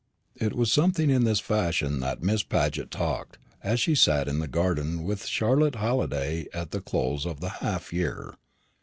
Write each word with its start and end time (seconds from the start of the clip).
It 0.35 0.55
was 0.55 0.71
something 0.71 1.11
in 1.11 1.25
this 1.25 1.39
fashion 1.39 1.99
that 1.99 2.23
Miss 2.23 2.41
Paget 2.41 2.89
talked, 2.89 3.37
as 3.61 3.79
she 3.79 3.93
sat 3.93 4.27
in 4.27 4.39
the 4.39 4.47
garden 4.47 5.03
with 5.03 5.27
Charlotte 5.27 5.75
Halliday 5.75 6.47
at 6.55 6.71
the 6.71 6.81
close 6.81 7.23
of 7.23 7.39
the 7.39 7.49
half 7.61 7.93
year. 7.93 8.33